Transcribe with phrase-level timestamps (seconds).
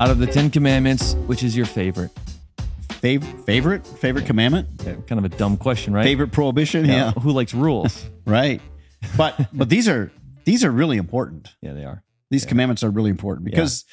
[0.00, 2.10] Out of the Ten Commandments, which is your favorite?
[2.90, 6.02] Favorite, favorite, favorite commandment, Yeah, kind of a dumb question, right?
[6.04, 6.84] favorite prohibition.
[6.86, 8.04] Yeah, Who likes rules?
[8.26, 8.60] right.
[9.16, 10.10] But but these are
[10.44, 11.54] these are really important.
[11.60, 12.02] yeah, they are.
[12.30, 13.84] These commandments are really important because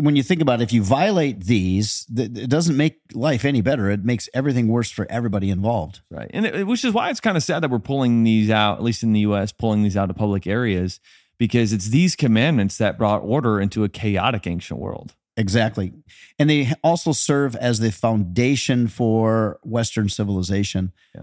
[0.00, 3.60] when you think about it, if you violate these, th- it doesn't make life any
[3.60, 3.88] better.
[3.90, 6.00] It makes everything worse for everybody involved.
[6.10, 6.28] Right.
[6.34, 8.82] And it, which is why it's kind of sad that we're pulling these out, at
[8.82, 10.98] least in the US, pulling these out of public areas,
[11.38, 15.14] because it's these commandments that brought order into a chaotic ancient world.
[15.36, 15.92] Exactly.
[16.38, 20.92] And they also serve as the foundation for Western civilization.
[21.14, 21.22] Yeah.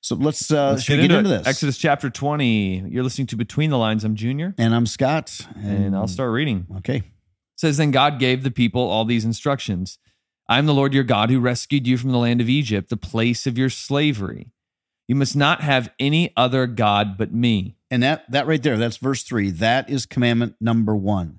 [0.00, 1.22] So let's, uh, Let's get into, it.
[1.22, 1.46] this.
[1.46, 2.84] Exodus chapter 20.
[2.90, 4.04] You're listening to Between the Lines.
[4.04, 5.40] I'm Junior, And I'm Scott.
[5.56, 6.66] and I'll start reading.
[6.78, 6.96] Okay.
[6.98, 7.04] It
[7.56, 9.98] says, Then God gave the people all these instructions
[10.46, 12.98] I am the Lord your God who rescued you from the land of Egypt, the
[12.98, 14.50] place of your slavery.
[15.08, 17.76] You must not have any other God but me.
[17.90, 19.50] And that that right there, that's verse three.
[19.50, 21.38] That is commandment number one.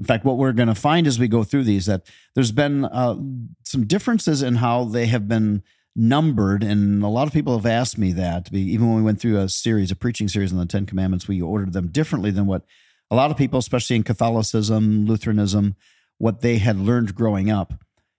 [0.00, 2.02] In fact, what we're going to find as we go through these that
[2.34, 3.16] there's been uh,
[3.64, 5.62] some differences in how they have been
[5.94, 8.50] numbered, and a lot of people have asked me that.
[8.52, 11.42] Even when we went through a series, a preaching series on the Ten Commandments, we
[11.42, 12.64] ordered them differently than what
[13.10, 15.76] a lot of people, especially in Catholicism, Lutheranism,
[16.16, 17.74] what they had learned growing up.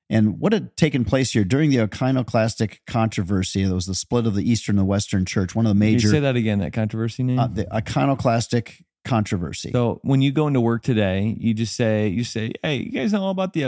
[0.10, 4.36] And what had taken place here during the iconoclastic controversy, there was the split of
[4.36, 5.56] the Eastern and the Western Church.
[5.56, 7.40] One of the Can you major say that again, that controversy name?
[7.40, 9.72] uh, the iconoclastic controversy.
[9.72, 13.14] So when you go into work today, you just say, you say, hey, you guys
[13.14, 13.66] know all about the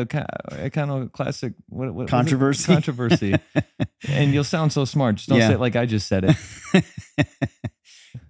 [0.51, 2.11] iconoclastic what, what, what is it?
[2.11, 2.65] Controversy?
[2.73, 3.35] controversy,
[4.07, 5.15] and you'll sound so smart.
[5.15, 5.47] Just don't Yeah.
[5.49, 6.85] say it like I just said it.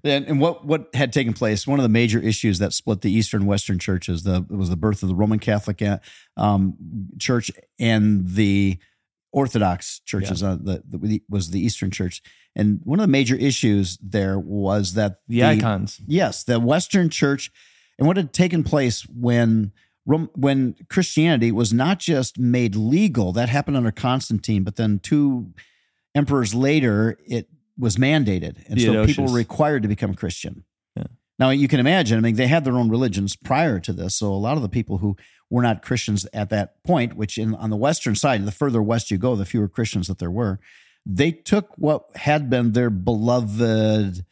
[0.04, 1.68] and, and what what had taken place?
[1.68, 4.78] One of the major issues that split the Eastern and Western churches the was the
[4.78, 6.00] birth of the Roman Catholic uh,
[6.38, 6.76] um,
[7.20, 8.78] Church and the
[9.34, 10.44] Orthodox churches.
[10.44, 12.22] Uh, the, the was the Eastern Church,
[12.56, 16.00] and one of the major issues there was that The, icons.
[16.08, 17.52] Yes, the Western Church,
[17.98, 19.74] and what had taken place when
[20.06, 23.32] when Christianity was not just made legal.
[23.34, 25.54] That happened under Constantine, but then two
[26.14, 30.64] emperors later, it was mandated, and so people were required to become Christian.
[31.44, 32.18] Now you can imagine.
[32.18, 34.70] I mean, they had their own religions prior to this, so a lot of the
[34.70, 35.18] people who
[35.50, 39.12] were not Christians at that point, which in on the Western side, the further west
[39.12, 40.62] you go, the fewer Christians that there were.
[41.06, 44.26] They took what had been their beloved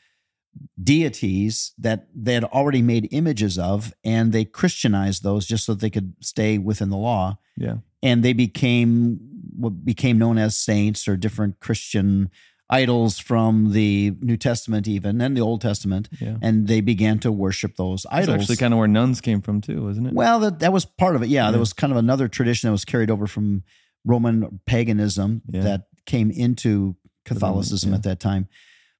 [0.81, 5.89] deities that they had already made images of and they christianized those just so they
[5.89, 7.77] could stay within the law Yeah.
[8.03, 9.19] and they became
[9.55, 12.29] what became known as saints or different christian
[12.73, 16.37] idols from the new testament even and the old testament Yeah.
[16.41, 19.59] and they began to worship those That's idols actually kind of where nuns came from
[19.61, 20.13] too, wasn't it?
[20.13, 21.27] well, that, that was part of it.
[21.29, 21.51] Yeah, Yeah.
[21.51, 23.63] there was kind of another tradition that was carried over from
[24.05, 25.61] Roman paganism Yeah.
[25.61, 26.95] that came into
[27.25, 28.47] Catholicism at that time.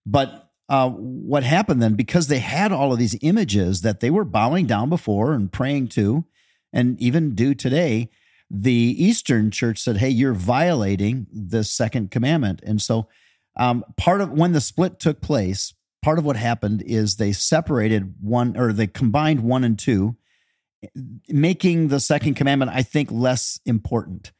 [0.05, 4.23] But uh, what happened then, because they had all of these images that they were
[4.23, 6.23] bowing down before and praying to,
[6.71, 8.09] and even do today,
[8.49, 13.07] the Eastern Church said, "Hey, you're violating the second commandment." And so,
[13.57, 18.15] um, part of when the split took place, part of what happened is they separated
[18.21, 20.15] one or they combined one and two
[21.27, 24.31] making the second commandment, I think, less important.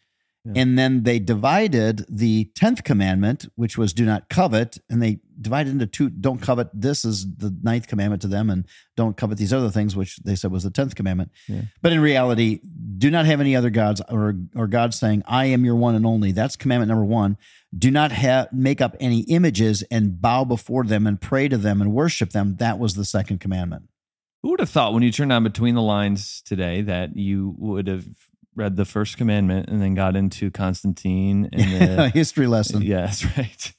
[0.44, 0.54] Yeah.
[0.56, 5.72] And then they divided the 10th commandment, which was do not covet, and they divided
[5.72, 6.70] into two don't covet.
[6.74, 8.66] This is the ninth commandment to them, and
[8.96, 11.32] don't covet these other things, which they said was the 10th commandment.
[11.48, 11.62] Yeah.
[11.82, 12.62] But in reality,
[12.98, 16.06] do not have any other gods, or, or God saying, I am your one and
[16.06, 16.32] only.
[16.32, 17.38] That's commandment number one.
[17.78, 21.82] Do not have make up any images and bow before them and pray to them
[21.82, 22.58] and worship them.
[22.58, 23.84] That was the second commandment.
[24.44, 27.88] Who would have thought when you turned on Between the Lines today that you would
[27.88, 28.06] have
[28.56, 32.82] read the first commandment and then got into Constantine and the, history lesson.
[32.82, 33.74] Yeah, that's right.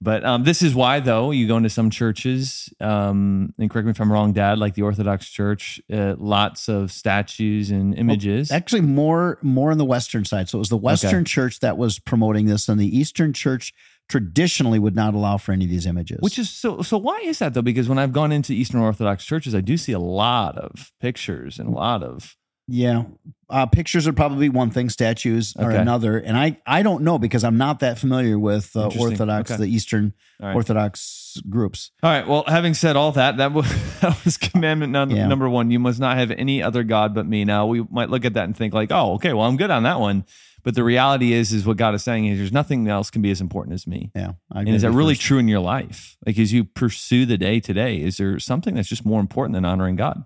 [0.00, 3.92] But um, this is why, though, you go into some churches, um, and correct me
[3.92, 8.50] if I'm wrong, Dad, like the Orthodox Church, uh, lots of statues and images.
[8.50, 10.50] Actually, more more on the Western side.
[10.50, 13.72] So it was the Western church that was promoting this, and the Eastern church
[14.08, 16.18] traditionally would not allow for any of these images.
[16.20, 16.82] Which is so.
[16.82, 17.62] So why is that though?
[17.62, 21.58] Because when I've gone into Eastern Orthodox churches, I do see a lot of pictures
[21.58, 22.36] and a lot of
[22.68, 23.04] yeah,
[23.48, 25.80] uh, pictures are probably one thing, statues are Okay.
[25.80, 29.62] another, and I I don't know because I'm not that familiar with uh, Orthodox, Okay.
[29.62, 30.54] the Eastern right.
[30.54, 31.90] Orthodox groups.
[32.02, 32.26] All right.
[32.26, 33.66] Well, having said all that, that was,
[34.00, 35.26] that was commandment num- Yeah.
[35.28, 35.70] number one.
[35.70, 37.44] You must not have any other god but me.
[37.44, 39.84] Now we might look at that and think like, oh, okay, well, I'm good on
[39.84, 40.24] that one.
[40.64, 43.30] But the reality is, is what God is saying is, there's nothing else can be
[43.30, 44.10] as important as me.
[44.16, 46.16] Yeah, I And is that really true in your life?
[46.26, 49.64] Like as you pursue the day today, is there something that's just more important than
[49.64, 50.24] honoring God?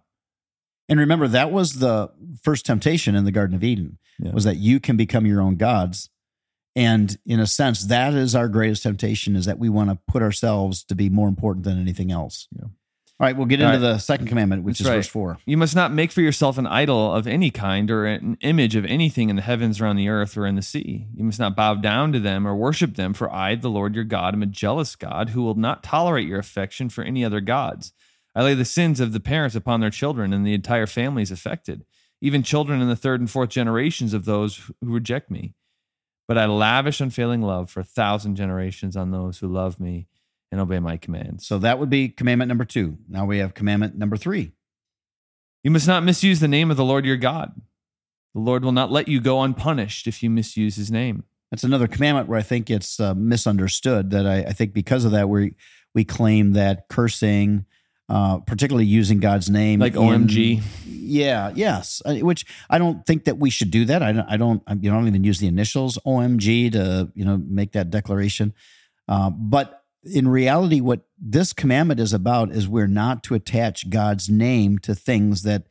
[0.90, 2.10] And remember, that was the
[2.42, 4.32] first temptation in the Garden of Eden Yeah.
[4.32, 6.10] was that you can become your own gods.
[6.76, 10.22] And in a sense, that is our greatest temptation is that we want to put
[10.22, 12.48] ourselves to be more important than anything else.
[12.62, 13.92] All right, we'll get All into right.
[13.94, 14.96] the second commandment, which That's is right.
[14.96, 15.38] verse four.
[15.44, 18.84] You must not make for yourself an idol of any kind or an image of
[18.86, 21.06] anything in the heavens or on the earth or in the sea.
[21.14, 24.04] You must not bow down to them or worship them, for I, the Lord your
[24.04, 27.92] God, am a jealous God who will not tolerate your affection for any other gods.
[28.34, 31.30] I lay the sins of the parents upon their children, and the entire family is
[31.30, 31.84] affected,
[32.20, 35.54] even children in the third and fourth generations of those who reject me.
[36.28, 40.06] But I lavish unfailing love for a thousand generations on those who love me
[40.52, 41.46] and obey my commands.
[41.46, 42.98] So that would be commandment number two.
[43.08, 44.52] Now we have commandment number three.
[45.64, 47.60] You must not misuse the name of the Lord your God.
[48.34, 51.24] The Lord will not let you go unpunished if you misuse his name.
[51.50, 54.10] That's another commandment where I think it's uh, misunderstood.
[54.10, 55.54] That I, I think because of that, we
[55.94, 57.66] we claim that cursing,
[58.10, 60.62] uh, particularly using God's name, Like in- OMG.
[60.86, 62.02] Yeah, yes.
[62.04, 64.02] Uh, Which I don't think that we should do that.
[64.02, 64.28] I don't.
[64.28, 64.62] I don't.
[64.66, 68.52] I you don't even use the initials OMG to you know make that declaration.
[69.08, 74.28] Uh, but in reality, what this commandment is about is we're not to attach God's
[74.28, 75.66] name to things that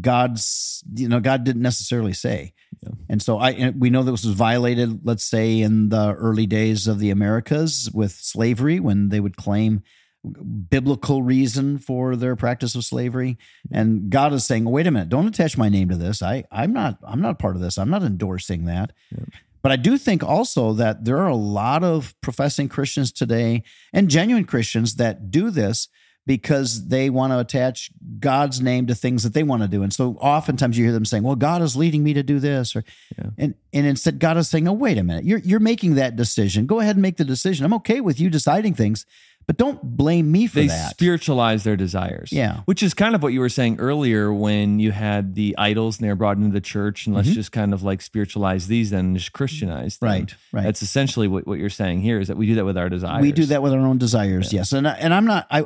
[0.00, 2.52] God's you know God didn't necessarily say.
[2.82, 2.90] Yeah.
[3.08, 6.46] And so I and we know that this was violated, let's say in the early
[6.46, 9.82] days of the Americas with slavery when they would claim
[10.24, 13.36] biblical reason for their practice of slavery
[13.70, 16.72] and God is saying wait a minute don't attach my name to this I I'm
[16.72, 19.24] not I'm not part of this I'm not endorsing that Yeah.
[19.62, 23.62] but I do think also that there are a lot of professing Christians today
[23.92, 25.88] and genuine Christians that do this
[26.26, 29.82] because they want to attach God's name to things that they want to do.
[29.82, 32.74] And so oftentimes you hear them saying, "Well, God is leading me to do this,"
[32.74, 32.82] or
[33.18, 33.26] Yeah.
[33.36, 35.26] and and instead God is saying, "Oh, wait a minute.
[35.26, 36.64] You're you're making that decision.
[36.64, 37.66] Go ahead and make the decision.
[37.66, 39.04] I'm okay with you deciding things,
[39.46, 42.30] but don't blame me for They that." spiritualize their desires.
[42.32, 42.60] Yeah.
[42.64, 46.04] Which is kind of what you were saying earlier when you had the idols and
[46.04, 47.34] they were brought into the church, and let's Mhm.
[47.34, 50.08] just kind of like spiritualize these then and just Christianize them.
[50.08, 50.62] Right, right.
[50.64, 53.22] That's essentially what, what you're saying here is that we do that with our desires.
[53.22, 54.72] We do that with our own desires, yes.
[54.72, 55.64] And I- and I'm not I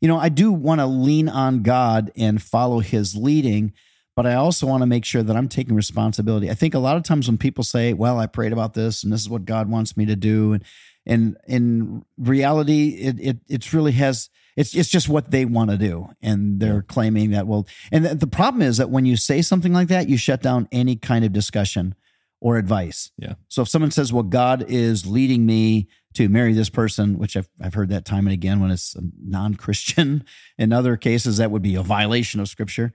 [0.00, 3.72] you know, I do want to lean on God and follow his leading,
[4.16, 6.50] but I also want to make sure that I'm taking responsibility.
[6.50, 9.12] I think a lot of times when people say, "Well, I prayed about this and
[9.12, 10.62] this is what God wants me to do," and
[11.08, 15.76] and in reality it it it's really has it's it's just what they want to
[15.78, 19.42] do and they're claiming that well and the, the problem is that when you say
[19.42, 21.94] something like that you shut down any kind of discussion
[22.40, 23.34] or advice Yeah.
[23.48, 27.48] so if someone says well god is leading me to marry this person which i've,
[27.60, 30.24] I've heard that time and again when it's a non-christian
[30.58, 32.92] in other cases that would be a violation of scripture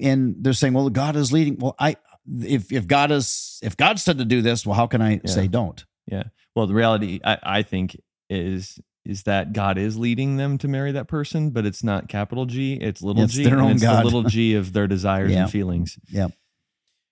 [0.00, 1.96] and they're saying well god is leading well i
[2.42, 5.30] if if god is if god said to do this well how can i Yeah.
[5.30, 6.24] say don't Yeah.
[6.54, 8.00] Well, the reality I, I think
[8.30, 12.44] is is that God is leading them to marry that person, but it's not capital
[12.46, 13.44] G, it's little It's G.
[13.44, 14.00] their and own it's God.
[14.00, 15.42] the little G of their desires Yeah.
[15.42, 15.96] and feelings.
[16.10, 16.32] Yep.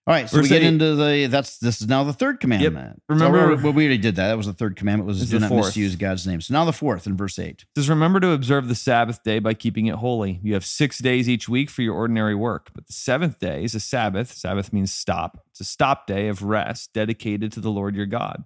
[0.06, 3.00] All right, so we get into the that's this is now the third commandment.
[3.08, 4.26] Remember- we, we already did that.
[4.28, 5.66] That was the third commandment was It's do the not fourth.
[5.68, 6.42] misuse God's name.
[6.42, 7.62] So now the fourth in verse eight.
[7.62, 10.40] It says, Remember to observe the Sabbath day by keeping it holy.
[10.42, 13.74] You have six days each week for your ordinary work, but the seventh day is
[13.74, 14.32] a Sabbath.
[14.34, 15.38] Sabbath means stop.
[15.52, 18.44] It's a stop day of rest dedicated to the Lord your God.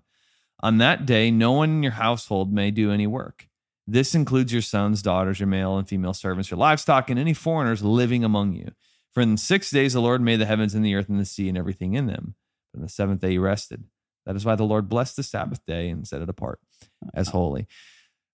[0.60, 3.46] On that day, no one in your household may do any work.
[3.87, 7.82] This includes your sons, daughters, your male and female servants, your livestock, and any foreigners
[7.82, 8.72] living among you.
[9.14, 11.49] For in six days the Lord made the heavens and the earth and the sea
[11.49, 12.34] and everything in them.
[12.72, 13.84] But on the seventh day he rested.
[14.26, 16.61] That is why the Lord blessed the Sabbath day and set it apart
[17.14, 17.66] as holy.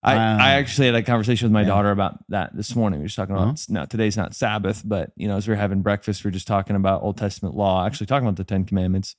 [0.03, 0.37] I, Wow.
[0.39, 1.67] I actually had a conversation with my Yeah.
[1.67, 2.99] daughter about that this morning.
[2.99, 3.55] We were just talking about Uh-huh.
[3.69, 6.47] now today's not Sabbath, but you know, as we were having breakfast, we are just
[6.47, 9.15] talking about Old Testament law, actually talking about the Ten Commandments.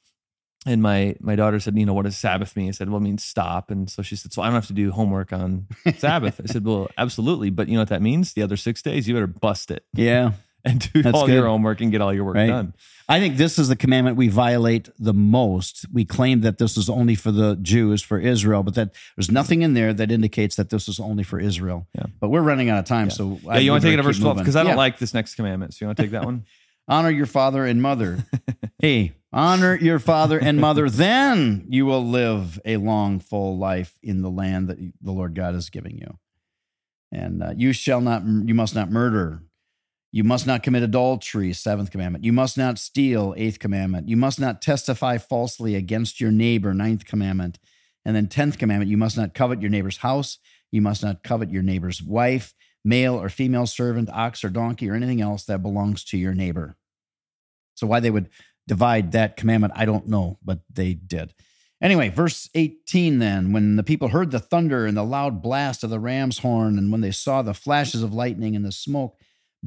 [0.66, 2.68] And my my daughter said, you know, what does Sabbath mean?
[2.68, 3.70] I said, well, it means stop.
[3.70, 5.66] And so she said, so I don't have to do homework on
[5.98, 6.40] Sabbath.
[6.42, 7.50] I said, well, absolutely.
[7.50, 8.32] But you know what that means?
[8.32, 10.32] The other six days, you better bust it Yeah.
[10.66, 11.34] and do That's all good.
[11.34, 12.48] your homework and get all your work Right.
[12.48, 12.74] done.
[13.08, 15.86] I think this is the commandment we violate the most.
[15.92, 19.62] We claim that this is only for the Jews, for Israel, but that there's nothing
[19.62, 21.86] in there that indicates that this is only for Israel.
[21.94, 22.06] Yeah.
[22.18, 24.18] But we're running out of time, so Yeah, you want to take it to verse
[24.18, 24.38] 12?
[24.38, 24.76] Because I don't Yeah.
[24.76, 25.74] like this next commandment.
[25.74, 26.46] So you want to take that one?
[26.88, 28.24] honor your father and mother.
[28.80, 34.22] hey, honor your father and mother, then you will live a long, full life in
[34.22, 36.18] the land that the Lord God is giving you.
[37.12, 39.42] And uh, you shall not, you must not murder.
[40.10, 42.24] You must not commit adultery, seventh commandment.
[42.24, 44.08] You must not steal, eighth commandment.
[44.08, 47.58] You must not testify falsely against your neighbor, ninth commandment.
[48.06, 50.38] And then, tenth commandment, you must not covet your neighbor's house.
[50.72, 54.94] You must not covet your neighbor's wife, male or female servant, ox or donkey, or
[54.94, 56.76] anything else that belongs to your neighbor.
[57.74, 58.30] So, why they would
[58.66, 61.34] divide that commandment, I don't know, but they did.
[61.82, 65.90] Anyway, verse 18 then, when the people heard the thunder and the loud blast of
[65.90, 69.18] the ram's horn, and when they saw the flashes of lightning and the smoke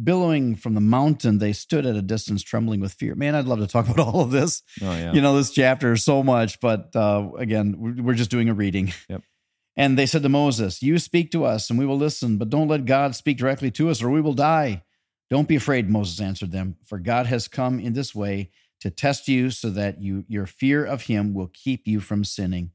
[0.02, 3.14] billowing from the mountain, they stood at a distance, trembling with fear.
[3.16, 4.64] Man, I'd love to talk about all of this.
[4.82, 5.14] Oh, yeah.
[5.14, 8.94] You know, this chapter so much, but uh, again, we're just doing a reading.
[9.10, 9.24] Yep.
[9.78, 12.68] And they said to Moses, You speak to us, and we will listen, but don't
[12.68, 14.84] let God speak directly to us, or we will die.
[15.30, 18.50] Don't be afraid, Moses answered them, for God has come in this way
[18.82, 22.72] to test you so that you, your fear of him will keep you from sinning.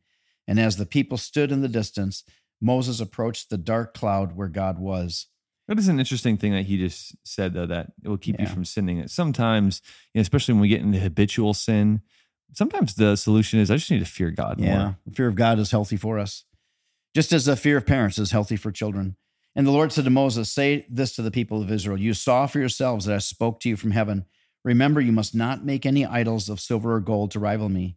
[0.46, 2.24] And as the people stood in the distance,
[2.60, 5.26] Moses approached the dark cloud where God was.
[5.66, 8.46] That is an interesting thing that he just said, though, that it will keep you
[8.46, 9.06] from sinning.
[9.08, 9.80] Sometimes,
[10.12, 12.02] you know, especially when we get into habitual sin,
[12.52, 14.98] sometimes the solution is I just need to fear God Yeah, more.
[15.06, 16.44] the fear of God is healthy for us,
[17.14, 19.16] just as the fear of parents is healthy for children.
[19.56, 22.46] And the Lord said to Moses, Say this to the people of Israel You saw
[22.46, 24.26] for yourselves that I spoke to you from heaven.
[24.64, 27.96] Remember, you must not make any idols of silver or gold to rival me.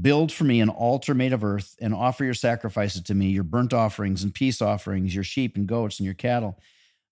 [0.00, 3.44] Build for me an altar made of earth and offer your sacrifices to me, your
[3.44, 6.58] burnt offerings and peace offerings, your sheep and goats and your cattle.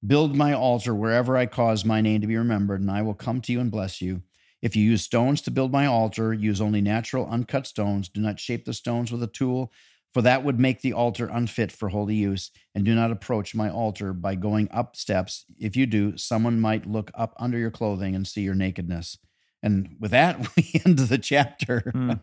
[0.07, 3.41] Build my altar wherever I cause my name to be remembered, and I will come
[3.43, 4.23] to you and bless you.
[4.63, 8.09] If you use stones to build my altar, use only natural, uncut stones.
[8.09, 9.73] Do not shape the stones with a tool,
[10.13, 12.51] for that would make the altar unfit for holy use.
[12.75, 15.45] And do not approach my altar by going up steps.
[15.59, 19.19] If you do, someone might look up under your clothing and see your nakedness.
[19.63, 21.91] And with that, we end the chapter.
[21.93, 22.13] Hmm.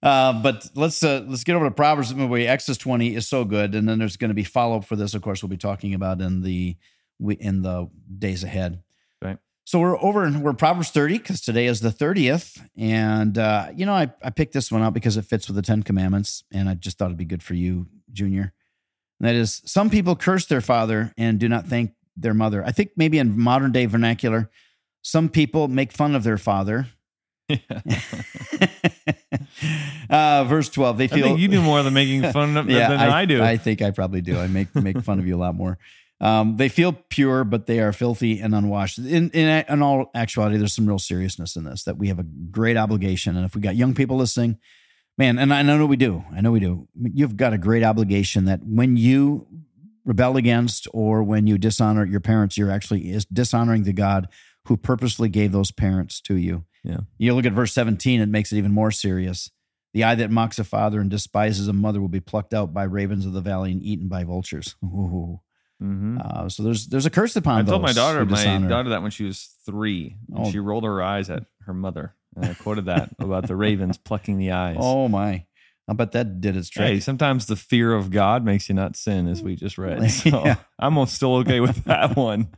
[0.00, 2.14] Uh, but let's uh, let's get over to Proverbs.
[2.14, 4.94] Movie Exodus twenty is so good, and then there's going to be follow up for
[4.94, 5.12] this.
[5.12, 6.76] Of course, we'll be talking about in the
[7.40, 8.84] in the days ahead.
[9.20, 9.38] Right.
[9.68, 13.84] So we're over in we're Proverbs thirty because today is the thirtieth, and uh, you
[13.84, 16.70] know I I picked this one out because it fits with the Ten Commandments, and
[16.70, 18.54] I just thought it'd be good for you, Junior.
[19.20, 22.64] And that is, some people curse their father and do not thank their mother.
[22.64, 24.48] I think maybe in modern day vernacular,
[25.02, 26.86] some people make fun of their father.
[30.08, 33.00] uh, verse 12, they I feel think you do more than making fun of than
[33.00, 33.42] I, do.
[33.42, 34.38] I think I probably do.
[34.38, 35.76] I make make fun of you a lot more.
[36.20, 38.98] Um, they feel pure, but they are filthy and unwashed.
[38.98, 41.84] In, in in all actuality, there's some real seriousness in this.
[41.84, 44.58] That we have a great obligation, and if we got young people listening,
[45.16, 46.24] man, and I know we do.
[46.34, 46.88] I know we do.
[47.00, 49.46] You've got a great obligation that when you
[50.04, 54.28] rebel against or when you dishonor your parents, you're actually is dishonoring the God
[54.64, 56.64] who purposely gave those parents to you.
[56.82, 57.00] Yeah.
[57.18, 59.50] You look at verse 17, it makes it even more serious.
[59.94, 62.84] The eye that mocks a father and despises a mother will be plucked out by
[62.84, 64.76] ravens of the valley and eaten by vultures.
[64.84, 65.40] Ooh.
[65.82, 66.18] Mhm.
[66.20, 68.68] Uh, so there's there's a curse upon I told my daughter, my dishonor.
[68.68, 70.50] daughter, that when she was three, Oh.
[70.50, 74.38] she rolled her eyes at her mother, and I quoted that about the ravens plucking
[74.38, 74.76] the eyes.
[74.80, 75.44] Oh my!
[75.86, 76.86] I bet that did its trick.
[76.86, 80.02] Hey, sometimes the fear of God makes you not sin, as we just read.
[80.10, 80.56] So Yeah.
[80.78, 82.48] I'm still okay with that one.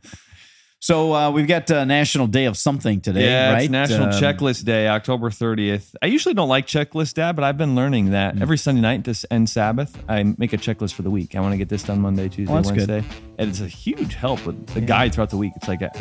[0.83, 3.61] So uh, we've got uh, National Day of something today, yeah, right?
[3.61, 5.93] it's National Um, Checklist Day, October 30th.
[6.01, 8.41] I usually don't like checklist, Dad, but I've been learning that Mm.
[8.41, 11.35] every Sunday night to end Sabbath, I make a checklist for the week.
[11.35, 12.89] I want to get this done Monday, Tuesday, Oh, that's good.
[12.89, 13.03] Wednesday,
[13.37, 15.53] and it's a huge help with the guide throughout the week.
[15.55, 15.91] It's like a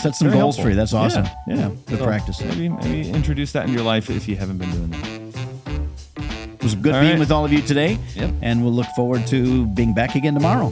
[0.00, 0.62] Set some goals helpful.
[0.64, 0.76] for you.
[0.76, 1.24] That's awesome.
[1.48, 1.70] Yeah, yeah.
[1.86, 2.40] good So practice.
[2.44, 6.54] Maybe, maybe introduce that in your life if you haven't been doing that.
[6.54, 7.18] It was good All being right.
[7.18, 8.34] with all of you today, Yep.
[8.40, 10.70] and we'll look forward to being back again tomorrow.